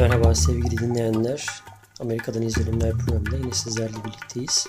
Merhaba 0.00 0.34
sevgili 0.34 0.78
dinleyenler. 0.78 1.46
Amerika'dan 2.00 2.42
izlenimler 2.42 2.92
programında 2.92 3.36
yine 3.36 3.52
sizlerle 3.52 4.04
birlikteyiz. 4.04 4.66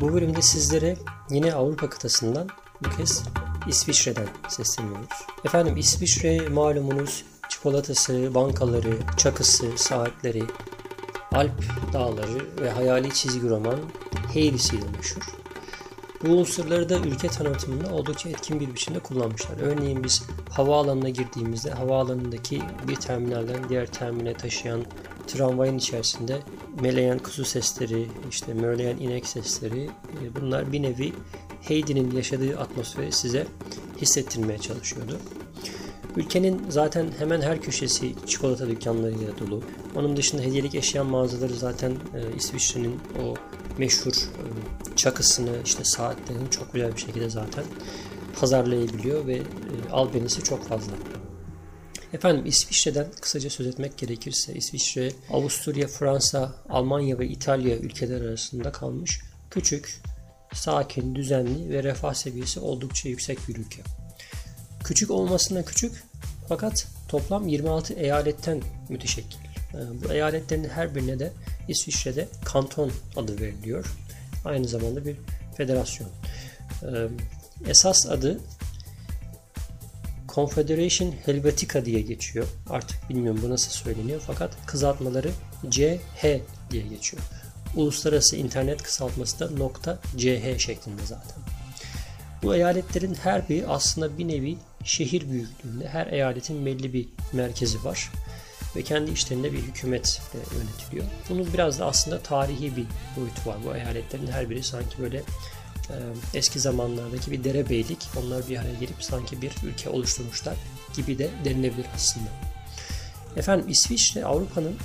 Bu 0.00 0.12
bölümde 0.12 0.42
sizlere 0.42 0.96
yine 1.30 1.54
Avrupa 1.54 1.90
kıtasından 1.90 2.48
bu 2.84 2.96
kez 2.96 3.22
İsviçre'den 3.68 4.28
sesleniyoruz. 4.48 5.26
Efendim 5.44 5.76
İsviçre 5.76 6.48
malumunuz 6.48 7.24
çikolatası, 7.48 8.34
bankaları, 8.34 8.98
çakısı, 9.16 9.66
saatleri, 9.76 10.42
Alp 11.32 11.64
dağları 11.92 12.60
ve 12.60 12.70
hayali 12.70 13.14
çizgi 13.14 13.48
roman 13.48 13.78
Heydisi'yle 14.32 14.86
meşhur. 14.96 15.43
Bu 16.26 16.32
unsurları 16.32 16.88
da 16.88 16.98
ülke 16.98 17.28
tanıtımında 17.28 17.94
oldukça 17.94 18.28
etkin 18.28 18.60
bir 18.60 18.74
biçimde 18.74 18.98
kullanmışlar. 18.98 19.56
Örneğin 19.60 20.04
biz 20.04 20.22
havaalanına 20.50 21.08
girdiğimizde 21.08 21.70
havaalanındaki 21.70 22.62
bir 22.88 22.96
terminalden 22.96 23.68
diğer 23.68 23.86
termine 23.86 24.34
taşıyan 24.34 24.84
tramvayın 25.26 25.78
içerisinde 25.78 26.38
meleyen 26.80 27.18
kuzu 27.18 27.44
sesleri, 27.44 28.06
işte 28.30 28.54
mörleyen 28.54 28.96
inek 28.96 29.26
sesleri 29.26 29.84
e, 29.84 30.40
bunlar 30.40 30.72
bir 30.72 30.82
nevi 30.82 31.12
Heidi'nin 31.60 32.10
yaşadığı 32.10 32.58
atmosferi 32.58 33.12
size 33.12 33.46
hissettirmeye 34.00 34.58
çalışıyordu. 34.58 35.18
Ülkenin 36.16 36.62
zaten 36.68 37.06
hemen 37.18 37.40
her 37.40 37.62
köşesi 37.62 38.14
çikolata 38.26 38.68
dükkanlarıyla 38.68 39.38
dolu. 39.38 39.62
Onun 39.96 40.16
dışında 40.16 40.42
hediyelik 40.42 40.74
eşya 40.74 41.04
mağazaları 41.04 41.54
zaten 41.54 41.90
e, 41.90 42.36
İsviçre'nin 42.36 43.00
o 43.24 43.34
meşhur 43.78 44.12
e, 44.12 44.44
çakısını 44.96 45.56
işte 45.64 45.84
saatlerini 45.84 46.50
çok 46.50 46.72
güzel 46.72 46.92
bir 46.92 47.00
şekilde 47.00 47.30
zaten 47.30 47.64
pazarlayabiliyor 48.40 49.26
ve 49.26 49.36
e, 49.36 49.90
albenisi 49.92 50.44
çok 50.44 50.68
fazla. 50.68 50.92
Efendim 52.12 52.46
İsviçre'den 52.46 53.06
kısaca 53.20 53.50
söz 53.50 53.66
etmek 53.66 53.98
gerekirse 53.98 54.54
İsviçre, 54.54 55.12
Avusturya, 55.30 55.88
Fransa, 55.88 56.54
Almanya 56.68 57.18
ve 57.18 57.28
İtalya 57.28 57.76
ülkeler 57.76 58.20
arasında 58.20 58.72
kalmış 58.72 59.20
küçük, 59.50 60.02
sakin, 60.54 61.14
düzenli 61.14 61.70
ve 61.70 61.82
refah 61.82 62.14
seviyesi 62.14 62.60
oldukça 62.60 63.08
yüksek 63.08 63.38
bir 63.48 63.56
ülke. 63.56 63.82
Küçük 64.84 65.10
olmasına 65.10 65.64
küçük 65.64 65.92
fakat 66.48 66.86
toplam 67.08 67.48
26 67.48 67.94
eyaletten 67.94 68.62
müteşekkil. 68.88 69.38
Bu 70.04 70.12
eyaletlerin 70.12 70.68
her 70.68 70.94
birine 70.94 71.18
de 71.18 71.32
İsviçre'de 71.68 72.28
kanton 72.44 72.90
adı 73.16 73.40
veriliyor. 73.40 73.86
Aynı 74.44 74.68
zamanda 74.68 75.04
bir 75.04 75.16
federasyon. 75.56 76.08
Esas 77.68 78.06
adı 78.06 78.40
Confederation 80.28 81.12
Helvetica 81.24 81.84
diye 81.84 82.00
geçiyor. 82.00 82.46
Artık 82.70 83.10
bilmiyorum 83.10 83.40
bu 83.44 83.50
nasıl 83.50 83.70
söyleniyor 83.70 84.22
fakat 84.26 84.66
kısaltmaları 84.66 85.30
CH 85.70 86.24
diye 86.70 86.82
geçiyor. 86.90 87.22
Uluslararası 87.76 88.36
internet 88.36 88.82
kısaltması 88.82 89.40
da 89.40 89.50
nokta 89.50 89.98
.ch 90.16 90.58
şeklinde 90.58 91.02
zaten. 91.04 91.42
Bu 92.42 92.54
eyaletlerin 92.54 93.14
her 93.14 93.48
biri 93.48 93.66
aslında 93.66 94.18
bir 94.18 94.28
nevi 94.28 94.56
şehir 94.84 95.30
büyüklüğünde. 95.30 95.88
Her 95.88 96.06
eyaletin 96.06 96.66
belli 96.66 96.92
bir 96.92 97.08
merkezi 97.32 97.84
var 97.84 98.10
ve 98.76 98.82
kendi 98.82 99.10
içlerinde 99.10 99.52
bir 99.52 99.58
hükümet 99.58 100.22
e, 100.34 100.56
yönetiliyor. 100.56 101.04
Bunun 101.28 101.52
biraz 101.52 101.78
da 101.78 101.86
aslında 101.86 102.18
tarihi 102.18 102.76
bir 102.76 102.86
boyutu 103.16 103.50
var. 103.50 103.56
Bu 103.66 103.76
eyaletlerin 103.76 104.26
her 104.26 104.50
biri 104.50 104.62
sanki 104.62 104.98
böyle 105.02 105.16
e, 105.16 105.96
eski 106.34 106.60
zamanlardaki 106.60 107.30
bir 107.30 107.44
derebeylik. 107.44 107.98
Onlar 108.22 108.48
bir 108.48 108.58
araya 108.58 108.74
gelip 108.74 109.02
sanki 109.02 109.42
bir 109.42 109.52
ülke 109.64 109.90
oluşturmuşlar 109.90 110.56
gibi 110.96 111.18
de 111.18 111.30
denilebilir 111.44 111.86
aslında. 111.94 112.28
Efendim 113.36 113.66
İsviçre 113.68 114.24
Avrupa'nın 114.24 114.76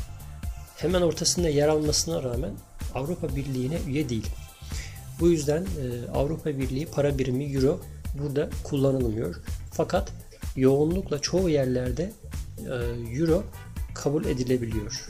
hemen 0.77 1.01
ortasında 1.01 1.49
yer 1.49 1.67
almasına 1.67 2.23
rağmen 2.23 2.51
Avrupa 2.95 3.35
Birliği'ne 3.35 3.77
üye 3.87 4.09
değil. 4.09 4.27
Bu 5.19 5.27
yüzden 5.27 5.61
e, 5.61 6.11
Avrupa 6.11 6.49
Birliği 6.49 6.85
para 6.85 7.17
birimi 7.17 7.45
Euro 7.45 7.81
burada 8.19 8.49
kullanılmıyor. 8.63 9.35
Fakat 9.73 10.11
yoğunlukla 10.55 11.19
çoğu 11.19 11.49
yerlerde 11.49 12.11
Euro 13.19 13.43
kabul 13.99 14.25
edilebiliyor. 14.25 15.05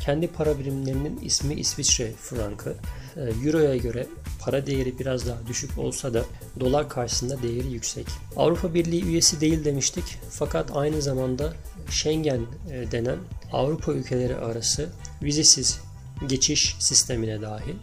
Kendi 0.00 0.26
para 0.26 0.58
birimlerinin 0.58 1.20
ismi 1.22 1.54
İsviçre 1.54 2.12
frankı. 2.12 2.74
Ee, 3.16 3.20
Euro'ya 3.20 3.76
göre 3.76 4.06
para 4.40 4.66
değeri 4.66 4.98
biraz 4.98 5.26
daha 5.26 5.46
düşük 5.46 5.78
olsa 5.78 6.14
da 6.14 6.24
dolar 6.60 6.88
karşısında 6.88 7.42
değeri 7.42 7.72
yüksek. 7.72 8.06
Avrupa 8.36 8.74
Birliği 8.74 9.04
üyesi 9.04 9.40
değil 9.40 9.64
demiştik 9.64 10.04
fakat 10.30 10.76
aynı 10.76 11.02
zamanda 11.02 11.52
Schengen 11.90 12.40
e, 12.70 12.92
denen 12.92 13.18
Avrupa 13.52 13.92
ülkeleri 13.92 14.36
arası 14.36 14.88
vizesiz 15.22 15.80
geçiş 16.26 16.76
sistemine 16.78 17.42
dahil. 17.42 17.76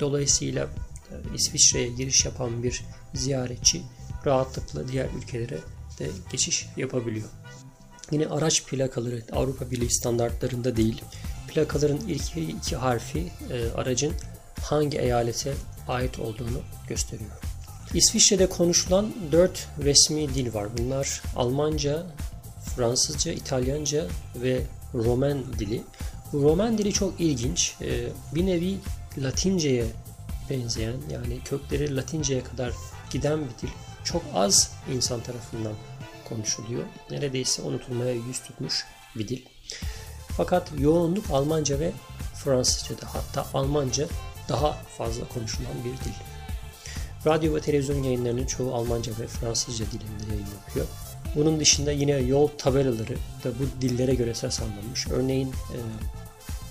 Dolayısıyla 0.00 0.64
e, 0.64 1.14
İsviçre'ye 1.34 1.88
giriş 1.88 2.24
yapan 2.24 2.62
bir 2.62 2.84
ziyaretçi 3.14 3.82
rahatlıkla 4.26 4.88
diğer 4.88 5.08
ülkelere 5.18 5.58
de 5.98 6.10
geçiş 6.30 6.66
yapabiliyor. 6.76 7.28
Yine 8.10 8.26
araç 8.26 8.64
plakaları 8.64 9.22
Avrupa 9.32 9.70
Birliği 9.70 9.90
standartlarında 9.90 10.76
değil. 10.76 11.02
Plakaların 11.48 12.00
ilk 12.08 12.36
iki 12.36 12.76
harfi 12.76 13.18
e, 13.50 13.70
aracın 13.76 14.12
hangi 14.62 14.98
eyalete 14.98 15.54
ait 15.88 16.18
olduğunu 16.18 16.60
gösteriyor. 16.88 17.30
İsviçre'de 17.94 18.48
konuşulan 18.48 19.12
dört 19.32 19.68
resmi 19.84 20.34
dil 20.34 20.54
var. 20.54 20.68
Bunlar 20.78 21.22
Almanca, 21.36 22.06
Fransızca, 22.76 23.32
İtalyanca 23.32 24.06
ve 24.36 24.62
Roman 24.94 25.44
dili. 25.58 25.82
Bu 26.32 26.42
Roman 26.42 26.78
dili 26.78 26.92
çok 26.92 27.20
ilginç. 27.20 27.74
E, 27.80 28.08
bir 28.34 28.46
nevi 28.46 28.76
Latince'ye 29.18 29.84
benzeyen 30.50 30.96
yani 31.10 31.38
kökleri 31.44 31.96
Latince'ye 31.96 32.44
kadar 32.44 32.72
giden 33.10 33.40
bir 33.40 33.62
dil. 33.62 33.72
Çok 34.04 34.22
az 34.34 34.70
insan 34.94 35.20
tarafından 35.20 35.72
konuşuluyor. 36.28 36.82
Neredeyse 37.10 37.62
unutulmaya 37.62 38.12
yüz 38.12 38.42
tutmuş 38.42 38.86
bir 39.16 39.28
dil. 39.28 39.42
Fakat 40.36 40.70
yoğunluk 40.78 41.24
Almanca 41.30 41.80
ve 41.80 41.92
Fransızca'da 42.34 43.14
hatta 43.14 43.46
Almanca 43.54 44.08
daha 44.48 44.72
fazla 44.72 45.28
konuşulan 45.28 45.74
bir 45.84 46.04
dil. 46.04 46.14
Radyo 47.26 47.54
ve 47.54 47.60
televizyon 47.60 48.02
yayınlarının 48.02 48.46
çoğu 48.46 48.74
Almanca 48.74 49.12
ve 49.20 49.26
Fransızca 49.26 49.84
dilinde 49.86 50.32
yayın 50.32 50.46
yapıyor. 50.46 50.86
Bunun 51.36 51.60
dışında 51.60 51.92
yine 51.92 52.12
yol 52.12 52.48
tabelaları 52.48 53.16
da 53.44 53.50
bu 53.58 53.82
dillere 53.82 54.14
göre 54.14 54.34
seslenmiş. 54.34 55.06
Örneğin 55.10 55.48
e, 55.48 55.78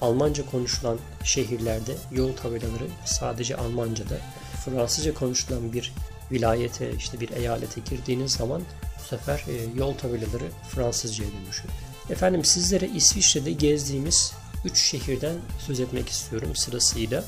Almanca 0.01 0.45
konuşulan 0.51 0.97
şehirlerde 1.23 1.95
yol 2.11 2.33
tabelaları 2.35 2.87
sadece 3.05 3.55
Almanca'da, 3.55 4.17
Fransızca 4.65 5.13
konuşulan 5.13 5.73
bir 5.73 5.93
vilayete, 6.33 6.91
işte 6.97 7.19
bir 7.19 7.29
eyalete 7.29 7.81
girdiğiniz 7.89 8.31
zaman 8.31 8.61
bu 8.99 9.07
sefer 9.07 9.37
e, 9.37 9.79
yol 9.79 9.93
tabelaları 9.93 10.49
Fransızca'ya 10.69 11.29
dönüşüyor. 11.31 11.73
Efendim 12.09 12.45
sizlere 12.45 12.87
İsviçre'de 12.87 13.51
gezdiğimiz 13.51 14.33
3 14.65 14.77
şehirden 14.77 15.35
söz 15.59 15.79
etmek 15.79 16.09
istiyorum 16.09 16.55
sırasıyla. 16.55 17.23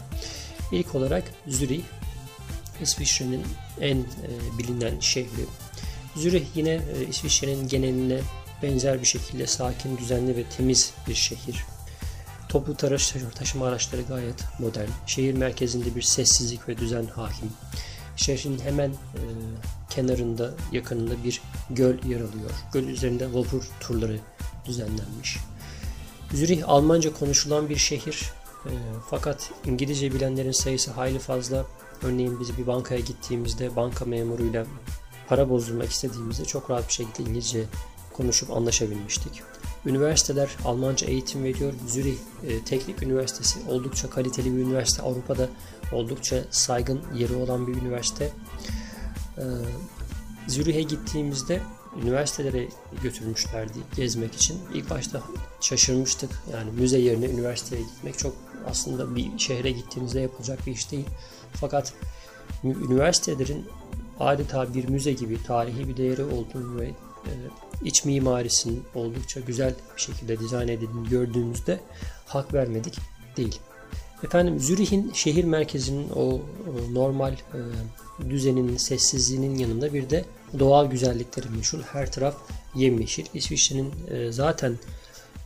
İlk 0.71 0.95
olarak 0.95 1.23
Zürih, 1.47 1.83
İsviçre'nin 2.81 3.43
en 3.81 3.97
e, 3.97 4.05
bilinen 4.57 4.99
şehri. 4.99 5.45
Zürih 6.15 6.45
yine 6.55 6.69
e, 6.69 7.07
İsviçre'nin 7.09 7.67
geneline 7.67 8.19
benzer 8.63 9.01
bir 9.01 9.07
şekilde 9.07 9.47
sakin, 9.47 9.97
düzenli 9.97 10.37
ve 10.37 10.43
temiz 10.57 10.93
bir 11.07 11.15
şehir. 11.15 11.65
Toplu 12.49 12.75
taşıma 13.35 13.67
araçları 13.67 14.01
gayet 14.01 14.43
modern. 14.59 14.89
Şehir 15.07 15.33
merkezinde 15.33 15.95
bir 15.95 16.01
sessizlik 16.01 16.67
ve 16.69 16.77
düzen 16.77 17.05
hakim. 17.05 17.49
Şehrin 18.15 18.59
hemen 18.59 18.89
e, 18.89 19.21
kenarında, 19.89 20.53
yakınında 20.71 21.23
bir 21.23 21.41
göl 21.69 22.03
yer 22.03 22.19
alıyor. 22.21 22.51
Göl 22.73 22.83
üzerinde 22.83 23.33
vapur 23.33 23.63
turları 23.79 24.19
düzenlenmiş. 24.65 25.37
Zürih 26.33 26.69
Almanca 26.69 27.13
konuşulan 27.13 27.69
bir 27.69 27.75
şehir. 27.75 28.31
E, 28.65 28.71
fakat 29.09 29.51
İngilizce 29.65 30.13
bilenlerin 30.13 30.51
sayısı 30.51 30.91
hayli 30.91 31.19
fazla. 31.19 31.65
Örneğin 32.03 32.39
biz 32.39 32.57
bir 32.57 32.67
bankaya 32.67 32.99
gittiğimizde 32.99 33.75
banka 33.75 34.05
memuruyla 34.05 34.65
para 35.27 35.49
bozdurmak 35.49 35.91
istediğimizde 35.91 36.45
çok 36.45 36.69
rahat 36.69 36.87
bir 36.87 36.93
şekilde 36.93 37.29
İngilizce 37.29 37.63
konuşup 38.13 38.51
anlaşabilmiştik. 38.51 39.43
Üniversiteler 39.85 40.49
Almanca 40.65 41.07
eğitim 41.07 41.43
veriyor. 41.43 41.73
Zürih 41.87 42.17
e, 42.47 42.63
Teknik 42.63 43.03
Üniversitesi 43.03 43.59
oldukça 43.69 44.09
kaliteli 44.09 44.57
bir 44.57 44.61
üniversite. 44.61 45.01
Avrupa'da 45.01 45.49
oldukça 45.91 46.43
saygın 46.51 47.01
yeri 47.15 47.35
olan 47.35 47.67
bir 47.67 47.75
üniversite. 47.75 48.31
E, 49.37 49.43
Zürih'e 50.47 50.81
gittiğimizde 50.81 51.61
üniversitelere 52.03 52.67
götürmüşlerdi 53.03 53.77
gezmek 53.95 54.35
için. 54.35 54.59
İlk 54.73 54.89
başta 54.89 55.21
şaşırmıştık. 55.61 56.29
Yani 56.53 56.71
müze 56.71 56.99
yerine 56.99 57.25
üniversiteye 57.25 57.81
gitmek 57.81 58.17
çok 58.17 58.35
aslında 58.69 59.15
bir 59.15 59.39
şehre 59.39 59.71
gittiğinizde 59.71 60.19
yapılacak 60.19 60.67
bir 60.67 60.71
iş 60.71 60.91
değil. 60.91 61.05
Fakat 61.53 61.93
üniversitelerin 62.63 63.65
adeta 64.19 64.73
bir 64.73 64.89
müze 64.89 65.13
gibi 65.13 65.43
tarihi 65.43 65.87
bir 65.87 65.97
değeri 65.97 66.23
olduğunu 66.23 66.79
ve 66.79 66.91
iç 67.83 68.05
mimarisinin 68.05 68.83
oldukça 68.95 69.39
güzel 69.39 69.73
bir 69.95 70.01
şekilde 70.01 70.39
dizayn 70.39 70.67
edildiğini 70.67 71.09
gördüğümüzde 71.09 71.79
hak 72.25 72.53
vermedik 72.53 72.93
değil. 73.37 73.59
Efendim 74.23 74.59
Zürih'in 74.59 75.11
şehir 75.13 75.43
merkezinin 75.43 76.09
o 76.09 76.41
normal 76.91 77.33
e, 77.33 78.29
düzeninin, 78.29 78.77
sessizliğinin 78.77 79.57
yanında 79.57 79.93
bir 79.93 80.09
de 80.09 80.25
doğal 80.59 80.89
güzellikleri 80.89 81.49
meşhur. 81.49 81.79
Her 81.81 82.11
taraf 82.11 82.35
yemyeşil. 82.75 83.25
İsviçre'nin 83.33 83.91
e, 84.11 84.31
zaten 84.31 84.79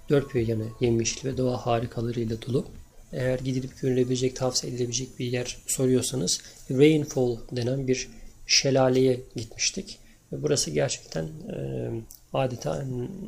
dört 0.10 0.36
bir 0.36 0.48
yanı 0.48 0.66
yemyeşil 0.80 1.30
ve 1.30 1.38
doğa 1.38 1.66
harikalarıyla 1.66 2.42
dolu. 2.42 2.66
Eğer 3.14 3.40
gidilip 3.40 3.82
görülebilecek, 3.82 4.36
tavsiye 4.36 4.74
edilebilecek 4.74 5.20
bir 5.20 5.26
yer 5.26 5.58
soruyorsanız 5.68 6.42
Rainfall 6.72 7.38
denen 7.52 7.88
bir 7.88 8.10
şelaleye 8.48 9.22
gitmiştik. 9.36 10.00
Ve 10.32 10.44
burası 10.44 10.72
gerçekten 10.72 11.24
e, 11.24 11.90
adeta 12.34 12.86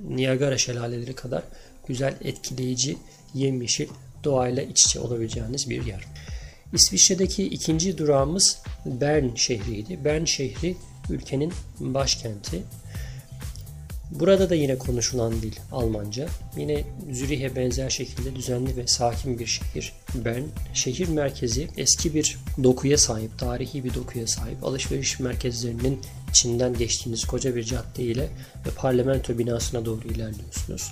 Niagara 0.10 0.58
şelaleleri 0.58 1.14
kadar 1.16 1.44
güzel, 1.88 2.16
etkileyici, 2.22 2.98
yemyeşil 3.34 3.88
doğayla 4.24 4.64
iç 4.64 4.86
içe 4.86 5.00
olabileceğiniz 5.00 5.70
bir 5.70 5.86
yer. 5.86 6.06
İsviçre'deki 6.74 7.44
ikinci 7.44 7.98
durağımız 7.98 8.60
Bern 8.86 9.36
şehriydi. 9.36 10.06
Bern 10.06 10.26
şehri 10.26 10.76
ülkenin 11.10 11.54
başkenti. 11.80 12.64
Burada 14.12 14.50
da 14.50 14.56
yine 14.56 14.78
konuşulan 14.78 15.32
dil 15.42 15.56
Almanca. 15.72 16.28
Yine 16.58 16.84
Zürih'e 17.12 17.56
benzer 17.56 17.90
şekilde 17.90 18.36
düzenli 18.36 18.78
ve 18.78 18.88
sakin 18.88 19.40
bir 19.40 19.46
şehir 19.46 19.94
Bern. 20.16 20.44
Şehir 20.74 21.08
merkezi 21.08 21.68
eski 21.78 22.14
bir 22.14 22.38
dokuya 22.64 22.98
sahip, 22.98 23.40
tarihi 23.40 23.84
bir 23.84 23.94
dokuya 23.94 24.28
sahip. 24.28 24.64
Alışveriş 24.64 25.20
merkezlerinin 25.20 26.02
içinden 26.30 26.74
geçtiğiniz 26.74 27.26
koca 27.26 27.56
bir 27.56 27.64
cadde 27.64 28.04
ile 28.04 28.30
ve 28.66 28.70
parlamento 28.76 29.38
binasına 29.38 29.86
doğru 29.86 30.08
ilerliyorsunuz. 30.08 30.92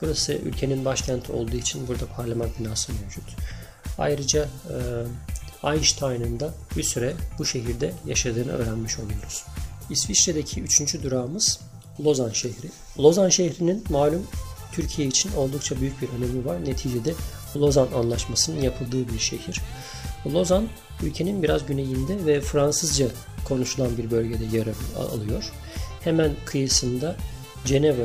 Burası 0.00 0.32
ülkenin 0.32 0.84
başkenti 0.84 1.32
olduğu 1.32 1.56
için 1.56 1.88
burada 1.88 2.06
parlament 2.06 2.60
binası 2.60 2.92
mevcut. 2.92 3.24
Ayrıca 3.98 4.48
e, 4.70 4.76
Einstein'ın 5.70 6.40
da 6.40 6.54
bir 6.76 6.82
süre 6.82 7.14
bu 7.38 7.44
şehirde 7.44 7.92
yaşadığını 8.06 8.52
öğrenmiş 8.52 8.98
oluyoruz. 8.98 9.44
İsviçre'deki 9.90 10.60
üçüncü 10.60 11.02
durağımız 11.02 11.60
Lozan 12.00 12.30
şehri. 12.30 12.70
Lozan 12.98 13.28
şehrinin 13.28 13.84
malum 13.90 14.26
Türkiye 14.72 15.08
için 15.08 15.32
oldukça 15.32 15.80
büyük 15.80 16.02
bir 16.02 16.08
önemi 16.08 16.44
var. 16.44 16.64
Neticede 16.64 17.14
Lozan 17.56 17.88
Anlaşması'nın 17.96 18.62
yapıldığı 18.62 19.08
bir 19.08 19.18
şehir. 19.18 19.60
Lozan 20.26 20.68
ülkenin 21.02 21.42
biraz 21.42 21.66
güneyinde 21.66 22.26
ve 22.26 22.40
Fransızca 22.40 23.06
konuşulan 23.44 23.98
bir 23.98 24.10
bölgede 24.10 24.56
yer 24.56 24.66
alıyor. 25.12 25.52
Hemen 26.00 26.30
kıyısında 26.46 27.16
Ceneva 27.64 28.02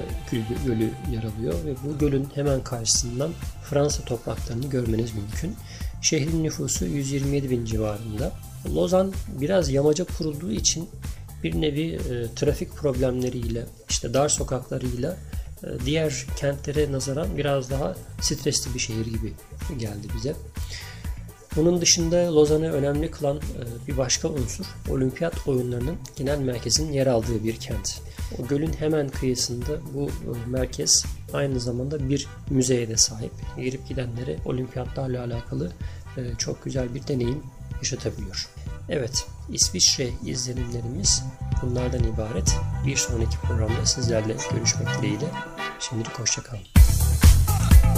Gölü 0.66 0.92
yer 1.12 1.24
alıyor 1.24 1.54
ve 1.66 1.76
bu 1.84 1.98
gölün 1.98 2.28
hemen 2.36 2.64
karşısından 2.64 3.32
Fransa 3.70 4.04
topraklarını 4.04 4.70
görmeniz 4.70 5.14
mümkün. 5.14 5.56
Şehrin 6.02 6.44
nüfusu 6.44 6.86
127 6.86 7.50
bin 7.50 7.66
civarında. 7.66 8.32
Lozan 8.76 9.14
biraz 9.42 9.70
yamaca 9.70 10.06
kurulduğu 10.18 10.52
için 10.52 10.90
bir 11.44 11.62
nevi 11.62 11.92
e, 11.92 12.36
trafik 12.36 12.76
problemleriyle, 12.76 13.66
işte 13.90 14.14
dar 14.14 14.30
sokaklarıyla 14.30 15.18
e, 15.64 15.68
diğer 15.86 16.26
kentlere 16.38 16.92
nazaran 16.92 17.38
biraz 17.38 17.70
daha 17.70 17.96
stresli 18.22 18.74
bir 18.74 18.80
şehir 18.80 19.06
gibi 19.06 19.34
geldi 19.78 20.08
bize. 20.16 20.36
Bunun 21.56 21.82
dışında 21.82 22.36
Lozan'ı 22.36 22.72
önemli 22.72 23.12
kılan 23.12 23.38
e, 23.38 23.88
bir 23.88 23.98
başka 23.98 24.28
unsur 24.28 24.66
olimpiyat 24.90 25.48
oyunlarının 25.48 25.96
genel 26.16 26.40
merkezinin 26.40 26.94
yer 26.94 27.08
aldığı 27.08 27.44
bir 27.44 27.56
kent. 27.56 28.02
O 28.40 28.48
gölün 28.48 28.74
hemen 28.74 29.10
kıyısında 29.10 29.72
bu 29.94 30.06
e, 30.08 30.50
merkez 30.50 31.06
aynı 31.34 31.60
zamanda 31.60 32.10
bir 32.10 32.28
müzeye 32.50 32.88
de 32.88 32.98
sahip. 32.98 33.32
Girip 33.58 33.88
gidenlere 33.88 34.38
olimpiyatlarla 34.46 35.24
alakalı 35.24 35.72
e, 36.18 36.22
çok 36.38 36.64
güzel 36.64 36.96
bir 36.96 37.08
deneyim 37.08 37.44
yaşatabiliyor. 37.78 38.50
Evet, 38.92 39.28
İsviçre 39.50 40.10
izlenimlerimiz 40.26 41.24
bunlardan 41.62 42.04
ibaret. 42.04 42.56
Bir 42.86 42.96
sonraki 42.96 43.38
programda 43.38 43.86
sizlerle 43.86 44.36
görüşmek 44.54 44.88
dileğiyle. 44.98 45.26
Şimdilik 45.80 46.20
hoşçakalın. 46.20 46.79